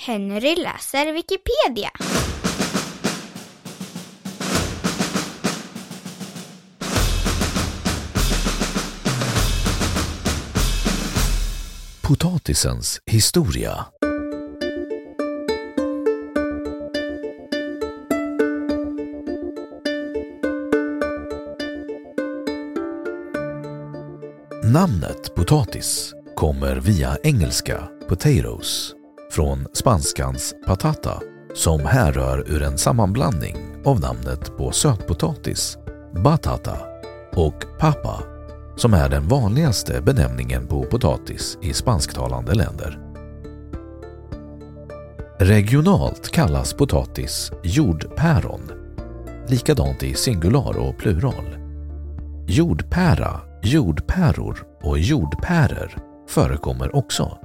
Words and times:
Henry 0.00 0.54
läser 0.56 1.12
Wikipedia. 1.12 1.90
Potatisens 12.02 13.00
historia 13.06 13.86
Namnet 24.64 25.34
potatis 25.34 26.14
kommer 26.34 26.76
via 26.76 27.16
engelska 27.22 27.88
potatoes 28.08 28.97
från 29.30 29.66
spanskans 29.72 30.54
patata 30.66 31.22
som 31.54 31.80
härrör 31.80 32.44
ur 32.48 32.62
en 32.62 32.78
sammanblandning 32.78 33.56
av 33.84 34.00
namnet 34.00 34.56
på 34.56 34.70
sötpotatis, 34.70 35.78
batata, 36.24 36.76
och 37.36 37.64
papa 37.78 38.22
som 38.76 38.94
är 38.94 39.08
den 39.08 39.28
vanligaste 39.28 40.02
benämningen 40.02 40.66
på 40.66 40.82
potatis 40.82 41.58
i 41.62 41.72
spansktalande 41.72 42.54
länder. 42.54 42.98
Regionalt 45.38 46.30
kallas 46.30 46.74
potatis 46.74 47.52
jordpäron, 47.62 48.72
likadant 49.48 50.02
i 50.02 50.14
singular 50.14 50.78
och 50.78 50.98
plural. 50.98 51.58
Jordpära, 52.46 53.40
jordpäror 53.62 54.66
och 54.82 54.98
jordpärer 54.98 55.96
förekommer 56.28 56.96
också. 56.96 57.38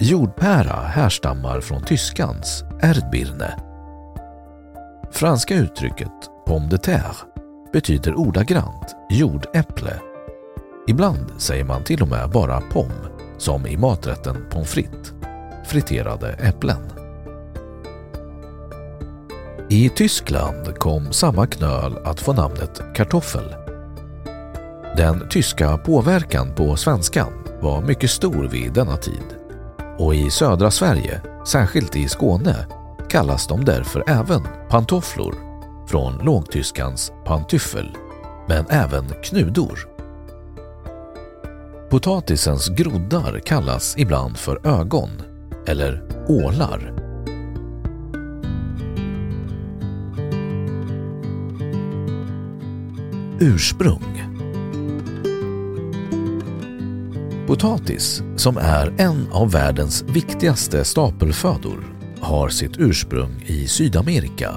Jordpära 0.00 0.80
härstammar 0.80 1.60
från 1.60 1.82
tyskans 1.82 2.64
Erdbirne. 2.82 3.56
Franska 5.10 5.54
uttrycket 5.54 6.12
pomme 6.46 6.68
de 6.68 6.78
terre 6.78 7.14
betyder 7.72 8.14
ordagrant 8.14 8.96
jordäpple. 9.10 10.00
Ibland 10.88 11.32
säger 11.38 11.64
man 11.64 11.84
till 11.84 12.02
och 12.02 12.08
med 12.08 12.30
bara 12.30 12.60
pom, 12.60 12.90
som 13.38 13.66
i 13.66 13.76
maträtten 13.76 14.46
pommes 14.50 14.70
frites, 14.70 15.12
friterade 15.66 16.32
äpplen. 16.32 16.92
I 19.68 19.88
Tyskland 19.88 20.78
kom 20.78 21.12
samma 21.12 21.46
knöl 21.46 21.98
att 22.04 22.20
få 22.20 22.32
namnet 22.32 22.80
kartoffel. 22.94 23.54
Den 24.96 25.28
tyska 25.28 25.76
påverkan 25.76 26.54
på 26.54 26.76
svenskan 26.76 27.32
var 27.60 27.82
mycket 27.82 28.10
stor 28.10 28.48
vid 28.48 28.72
denna 28.72 28.96
tid 28.96 29.37
och 29.98 30.14
i 30.14 30.30
södra 30.30 30.70
Sverige, 30.70 31.20
särskilt 31.46 31.96
i 31.96 32.08
Skåne, 32.08 32.66
kallas 33.08 33.46
de 33.46 33.64
därför 33.64 34.04
även 34.06 34.42
pantofflor 34.68 35.34
från 35.88 36.18
lågtyskans 36.18 37.12
pantyffel, 37.24 37.96
men 38.48 38.66
även 38.70 39.04
knudor. 39.22 39.88
Potatisens 41.90 42.68
groddar 42.68 43.40
kallas 43.46 43.94
ibland 43.98 44.36
för 44.36 44.66
ögon 44.66 45.10
eller 45.66 46.02
ålar. 46.28 46.92
Ursprung 53.40 54.27
Potatis, 57.48 58.22
som 58.36 58.56
är 58.56 58.94
en 58.98 59.32
av 59.32 59.50
världens 59.50 60.02
viktigaste 60.02 60.84
stapelfödor, 60.84 61.96
har 62.20 62.48
sitt 62.48 62.78
ursprung 62.78 63.44
i 63.46 63.66
Sydamerika 63.68 64.54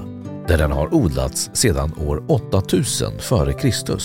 där 0.48 0.58
den 0.58 0.72
har 0.72 0.94
odlats 0.94 1.50
sedan 1.52 1.92
år 2.06 2.24
8000 2.28 3.12
f.Kr. 3.18 4.00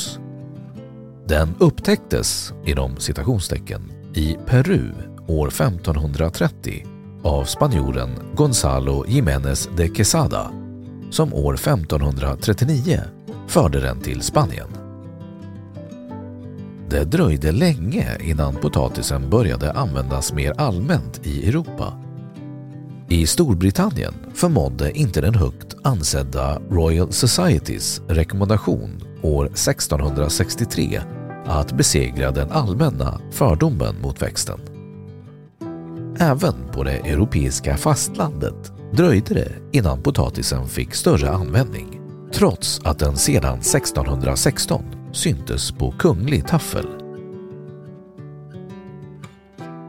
Den 1.25 1.55
upptäcktes, 1.59 2.53
inom 2.65 2.97
citationstecken, 2.97 3.91
i 4.13 4.37
Peru 4.45 4.91
år 5.27 5.47
1530 5.47 6.85
av 7.23 7.43
spanjoren 7.43 8.09
Gonzalo 8.35 9.05
Jiménez 9.07 9.69
de 9.77 9.87
Quesada 9.87 10.51
som 11.11 11.33
år 11.33 11.53
1539 11.53 13.01
förde 13.47 13.79
den 13.79 14.01
till 14.01 14.21
Spanien. 14.21 14.86
Det 16.89 17.03
dröjde 17.03 17.51
länge 17.51 18.17
innan 18.19 18.55
potatisen 18.55 19.29
började 19.29 19.71
användas 19.71 20.33
mer 20.33 20.53
allmänt 20.57 21.27
i 21.27 21.49
Europa. 21.49 21.93
I 23.09 23.27
Storbritannien 23.27 24.13
förmådde 24.33 24.97
inte 24.97 25.21
den 25.21 25.35
högt 25.35 25.75
ansedda 25.83 26.61
Royal 26.69 27.11
Societys 27.11 28.01
rekommendation 28.07 29.01
år 29.21 29.45
1663 29.45 31.01
att 31.45 31.71
besegra 31.71 32.31
den 32.31 32.51
allmänna 32.51 33.21
fördomen 33.31 34.01
mot 34.01 34.21
växten. 34.21 34.59
Även 36.19 36.55
på 36.73 36.83
det 36.83 36.97
europeiska 36.97 37.77
fastlandet 37.77 38.73
dröjde 38.93 39.33
det 39.33 39.51
innan 39.71 40.03
potatisen 40.03 40.67
fick 40.67 40.93
större 40.93 41.29
användning, 41.29 42.01
trots 42.33 42.81
att 42.83 42.99
den 42.99 43.17
sedan 43.17 43.59
1616 43.59 44.96
syntes 45.11 45.71
på 45.71 45.91
kunglig 45.91 46.47
taffel. 46.47 46.87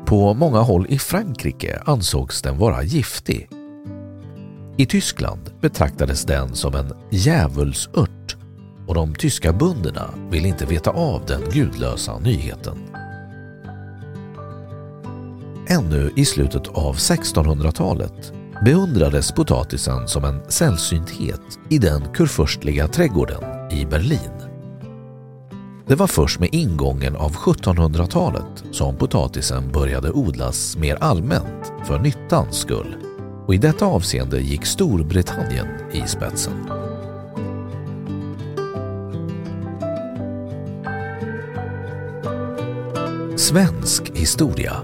På 0.07 0.35
många 0.35 0.59
håll 0.59 0.87
i 0.89 0.99
Frankrike 0.99 1.83
ansågs 1.87 2.43
den 2.43 2.59
vara 2.59 2.83
giftig. 2.83 3.49
I 4.77 4.87
Tyskland 4.87 5.41
betraktades 5.61 6.25
den 6.25 6.55
som 6.55 6.75
en 6.75 6.93
djävulsört 7.11 8.37
och 8.87 8.95
de 8.95 9.15
tyska 9.15 9.53
bönderna 9.53 10.15
ville 10.31 10.49
inte 10.49 10.67
veta 10.67 10.91
av 10.91 11.23
den 11.27 11.43
gudlösa 11.53 12.19
nyheten. 12.19 12.79
Ännu 15.69 16.13
i 16.17 16.25
slutet 16.25 16.69
av 16.69 16.97
1600-talet 16.97 18.33
beundrades 18.65 19.33
potatisen 19.33 20.09
som 20.09 20.25
en 20.25 20.51
sällsynthet 20.51 21.59
i 21.69 21.79
den 21.79 22.13
kurfurstliga 22.15 22.89
trädgården 22.89 23.71
i 23.71 23.87
Berlin. 23.87 24.38
Det 25.89 25.95
var 25.95 26.07
först 26.07 26.41
med 26.41 26.49
ingången 26.53 27.17
av 27.17 27.33
1700-talet 27.33 28.65
som 28.71 28.97
potatisen 28.97 29.73
började 29.73 30.11
odlas 30.11 30.77
mer 30.77 30.97
allmänt 31.01 31.73
för 31.85 31.99
nyttans 31.99 32.57
skull 32.57 32.97
och 33.47 33.55
i 33.55 33.59
detta 33.59 33.87
avseende 33.87 34.41
gick 34.41 34.67
Storbritannien 34.67 35.67
i 35.93 36.09
spetsen. 36.09 36.53
Svensk 43.37 44.11
historia 44.15 44.77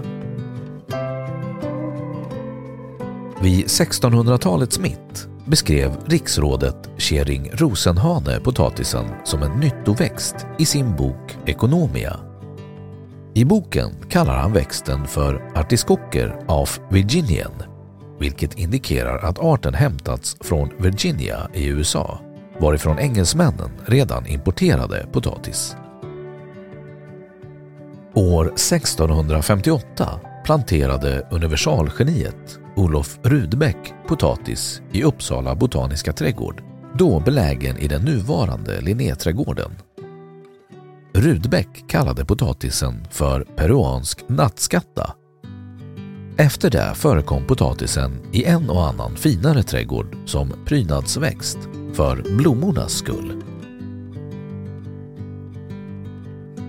Vid 3.41 3.65
1600-talets 3.65 4.79
mitt 4.79 5.34
beskrev 5.45 5.97
riksrådet 6.05 6.89
Kering 6.97 7.49
Rosenhane 7.53 8.39
potatisen 8.39 9.05
som 9.23 9.43
en 9.43 9.59
nyttoväxt 9.59 10.35
i 10.59 10.65
sin 10.65 10.95
bok 10.95 11.37
Ekonomia. 11.45 12.19
I 13.33 13.45
boken 13.45 13.91
kallar 14.09 14.37
han 14.37 14.53
växten 14.53 15.07
för 15.07 15.51
artiskocker 15.55 16.35
av 16.47 16.69
Virginien, 16.89 17.51
vilket 18.19 18.59
indikerar 18.59 19.17
att 19.17 19.39
arten 19.39 19.73
hämtats 19.73 20.37
från 20.41 20.69
Virginia 20.77 21.49
i 21.53 21.67
USA, 21.67 22.19
varifrån 22.59 22.99
engelsmännen 22.99 23.71
redan 23.85 24.27
importerade 24.27 25.07
potatis. 25.11 25.75
År 28.13 28.45
1658 28.45 30.19
planterade 30.45 31.27
universalgeniet 31.31 32.59
Olof 32.75 33.19
Rudbeck 33.23 33.93
potatis 34.07 34.81
i 34.91 35.03
Uppsala 35.03 35.55
botaniska 35.55 36.13
trädgård, 36.13 36.63
då 36.93 37.19
belägen 37.19 37.77
i 37.77 37.87
den 37.87 38.01
nuvarande 38.01 38.81
Linnéträdgården. 38.81 39.71
Rudbeck 41.13 41.85
kallade 41.87 42.25
potatisen 42.25 43.07
för 43.11 43.43
peruansk 43.43 44.29
nattskatta. 44.29 45.15
Efter 46.37 46.69
det 46.69 46.91
förekom 46.95 47.47
potatisen 47.47 48.21
i 48.31 48.43
en 48.43 48.69
och 48.69 48.87
annan 48.87 49.15
finare 49.15 49.63
trädgård 49.63 50.17
som 50.25 50.53
prydnadsväxt 50.65 51.59
för 51.93 52.37
blommornas 52.37 52.93
skull. 52.93 53.43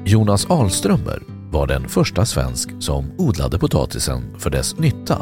Jonas 0.05 0.47
Alströmer 0.51 1.23
var 1.51 1.67
den 1.67 1.89
första 1.89 2.27
svensk 2.27 2.71
som 2.79 3.13
odlade 3.19 3.59
potatisen 3.59 4.39
för 4.39 4.51
dess 4.51 4.79
nytta. 4.79 5.21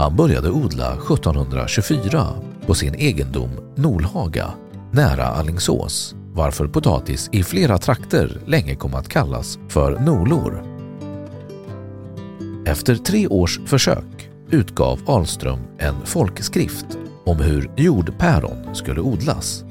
Han 0.00 0.16
började 0.16 0.50
odla 0.50 0.92
1724 0.92 2.26
på 2.66 2.74
sin 2.74 2.94
egendom 2.94 3.50
Nolhaga 3.76 4.50
nära 4.92 5.24
Allingsås 5.24 6.14
varför 6.32 6.68
potatis 6.68 7.28
i 7.32 7.42
flera 7.42 7.78
trakter 7.78 8.40
länge 8.46 8.74
kom 8.74 8.94
att 8.94 9.08
kallas 9.08 9.58
för 9.68 9.98
nolor. 9.98 10.64
Efter 12.66 12.96
tre 12.96 13.26
års 13.26 13.60
försök 13.66 14.30
utgav 14.50 15.00
Ahlström 15.06 15.58
en 15.78 15.94
folkskrift 16.04 16.98
om 17.24 17.36
hur 17.36 17.70
jordpäron 17.76 18.74
skulle 18.74 19.00
odlas. 19.00 19.64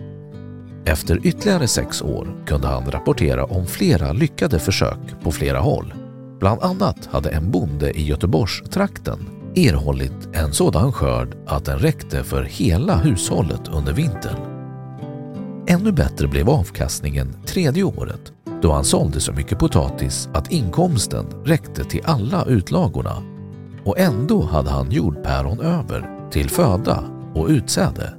Efter 0.86 1.28
ytterligare 1.28 1.68
sex 1.68 2.02
år 2.02 2.44
kunde 2.46 2.68
han 2.68 2.92
rapportera 2.92 3.46
om 3.46 3.68
flera 3.68 4.14
lyckade 4.14 4.60
försök 4.60 5.00
på 5.24 5.32
flera 5.32 5.60
håll. 5.60 5.94
Bland 6.40 6.62
annat 6.62 7.06
hade 7.12 7.30
en 7.30 7.52
bonde 7.52 7.92
i 7.92 8.06
Göteborgstrakten 8.06 9.39
erhållit 9.68 10.30
en 10.34 10.54
sådan 10.54 10.94
skörd 10.94 11.38
att 11.48 11.66
den 11.66 11.80
räckte 11.80 12.24
för 12.24 12.44
hela 12.44 12.98
hushållet 12.98 13.68
under 13.68 13.94
vintern. 13.94 14.38
Ännu 15.68 15.92
bättre 15.92 16.28
blev 16.28 16.50
avkastningen 16.50 17.36
tredje 17.46 17.84
året 17.84 18.34
då 18.62 18.72
han 18.72 18.84
sålde 18.84 19.20
så 19.20 19.32
mycket 19.32 19.60
potatis 19.60 20.30
att 20.34 20.52
inkomsten 20.52 21.26
räckte 21.46 21.84
till 21.84 22.02
alla 22.06 22.46
utlagorna 22.46 23.24
och 23.84 24.00
ändå 24.00 24.44
hade 24.44 24.70
han 24.70 24.92
jordpäron 24.92 25.60
över 25.60 26.30
till 26.32 26.50
föda 26.50 27.04
och 27.36 27.48
utsäde. 27.48 28.14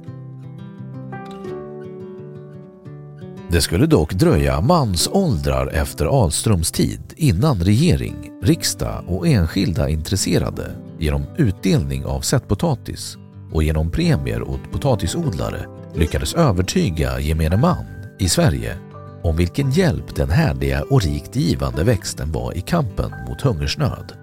Det 3.49 3.61
skulle 3.61 3.85
dock 3.85 4.13
dröja 4.13 4.61
mansåldrar 4.61 5.67
efter 5.67 6.05
Ahlströms 6.05 6.71
tid 6.71 7.13
innan 7.15 7.59
regering, 7.59 8.31
riksdag 8.41 9.03
och 9.07 9.27
enskilda 9.27 9.89
intresserade 9.89 10.71
genom 11.01 11.25
utdelning 11.37 12.05
av 12.05 12.21
sättpotatis 12.21 13.17
och 13.51 13.63
genom 13.63 13.91
premier 13.91 14.43
åt 14.43 14.71
potatisodlare 14.71 15.65
lyckades 15.95 16.33
övertyga 16.33 17.19
gemene 17.19 17.57
man 17.57 17.85
i 18.19 18.29
Sverige 18.29 18.77
om 19.23 19.35
vilken 19.35 19.71
hjälp 19.71 20.15
den 20.15 20.29
härliga 20.29 20.83
och 20.83 21.01
rikt 21.01 21.35
givande 21.35 21.83
växten 21.83 22.31
var 22.31 22.57
i 22.57 22.61
kampen 22.61 23.11
mot 23.29 23.41
hungersnöd. 23.41 24.13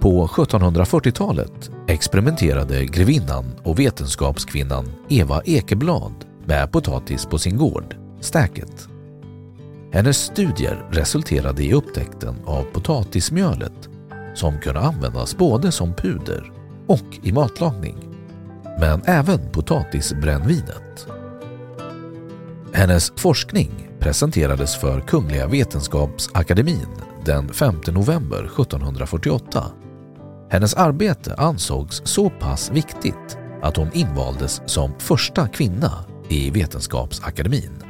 På 0.00 0.26
1740-talet 0.26 1.70
experimenterade 1.88 2.84
grevinnan 2.84 3.54
och 3.62 3.78
vetenskapskvinnan 3.78 4.92
Eva 5.08 5.42
Ekeblad 5.44 6.24
med 6.44 6.72
potatis 6.72 7.26
på 7.26 7.38
sin 7.38 7.56
gård, 7.56 7.96
Stäket. 8.20 8.88
Hennes 9.92 10.16
studier 10.16 10.88
resulterade 10.90 11.64
i 11.64 11.72
upptäckten 11.72 12.36
av 12.44 12.62
potatismjölet 12.62 13.88
som 14.38 14.58
kunde 14.58 14.80
användas 14.80 15.36
både 15.36 15.72
som 15.72 15.94
puder 15.94 16.52
och 16.86 17.18
i 17.22 17.32
matlagning, 17.32 17.96
men 18.80 19.02
även 19.04 19.52
potatisbrännvinet. 19.52 21.06
Hennes 22.72 23.12
forskning 23.16 23.88
presenterades 23.98 24.76
för 24.76 25.00
Kungliga 25.00 25.46
Vetenskapsakademin 25.46 26.88
den 27.24 27.48
5 27.48 27.80
november 27.86 28.44
1748. 28.44 29.64
Hennes 30.50 30.74
arbete 30.74 31.34
ansågs 31.34 32.02
så 32.04 32.30
pass 32.30 32.70
viktigt 32.70 33.38
att 33.62 33.76
hon 33.76 33.92
invaldes 33.92 34.62
som 34.66 34.92
första 34.98 35.48
kvinna 35.48 35.92
i 36.28 36.50
Vetenskapsakademin. 36.50 37.82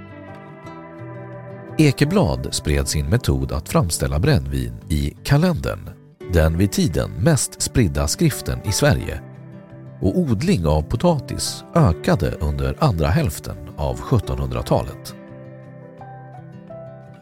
Ekeblad 1.78 2.48
spred 2.50 2.88
sin 2.88 3.06
metod 3.06 3.52
att 3.52 3.68
framställa 3.68 4.18
brännvin 4.18 4.72
i 4.88 5.16
Kalendern, 5.24 5.90
den 6.32 6.58
vid 6.58 6.72
tiden 6.72 7.10
mest 7.10 7.62
spridda 7.62 8.08
skriften 8.08 8.58
i 8.64 8.72
Sverige 8.72 9.20
och 10.00 10.18
odling 10.18 10.66
av 10.66 10.82
potatis 10.82 11.64
ökade 11.74 12.30
under 12.30 12.76
andra 12.78 13.06
hälften 13.06 13.56
av 13.76 14.00
1700-talet. 14.00 15.14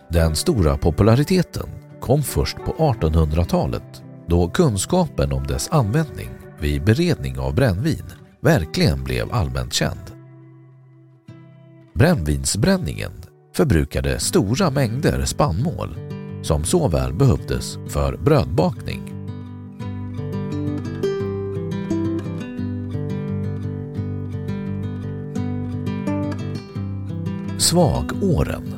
Den 0.08 0.37
stora 0.37 0.76
populariteten 0.76 1.67
kom 2.00 2.23
först 2.23 2.56
på 2.56 2.73
1800-talet 2.73 4.03
då 4.26 4.49
kunskapen 4.49 5.32
om 5.32 5.47
dess 5.47 5.69
användning 5.69 6.29
vid 6.61 6.85
beredning 6.85 7.38
av 7.38 7.55
brännvin 7.55 8.05
verkligen 8.41 9.05
blev 9.05 9.32
allmänt 9.32 9.73
känd. 9.73 10.12
Brännvinsbränningen 11.94 13.13
förbrukade 13.55 14.19
stora 14.19 14.70
mängder 14.70 15.25
spannmål 15.25 16.06
som 16.46 16.65
så 16.65 16.88
väl 16.88 17.12
behövdes 17.12 17.79
för 17.88 18.17
brödbakning. 18.17 19.12
Svagåren 27.58 28.74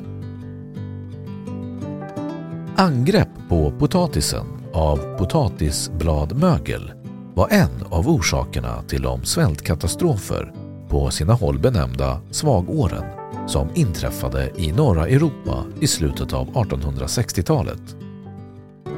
Angrepp 2.77 3.29
på 3.49 3.73
potatisen 3.79 4.47
av 4.73 5.19
potatisbladmögel 5.19 6.93
var 7.35 7.49
en 7.49 7.85
av 7.91 8.09
orsakerna 8.09 8.83
till 8.83 9.03
de 9.03 9.25
svältkatastrofer 9.25 10.53
på 10.89 11.11
sina 11.11 11.33
håll 11.33 11.59
benämnda 11.59 12.21
svagåren 12.31 13.05
som 13.47 13.69
inträffade 13.75 14.53
i 14.57 14.73
norra 14.73 15.07
Europa 15.07 15.65
i 15.81 15.87
slutet 15.87 16.33
av 16.33 16.49
1860-talet. 16.53 17.97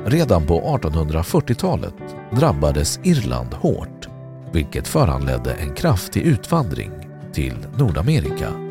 Redan 0.05 0.47
på 0.47 0.61
1840-talet 0.61 1.95
drabbades 2.31 3.01
Irland 3.05 3.55
hårt 3.55 4.09
vilket 4.53 4.89
föranledde 4.89 5.55
en 5.55 5.75
kraftig 5.75 6.23
utvandring 6.23 6.91
till 7.33 7.55
Nordamerika. 7.79 8.71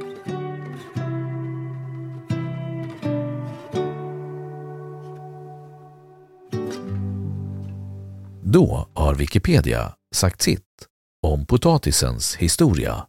Då 8.43 8.87
har 8.93 9.15
Wikipedia 9.15 9.93
sagt 10.15 10.41
sitt 10.41 10.65
om 11.23 11.45
potatisens 11.45 12.35
historia. 12.35 13.08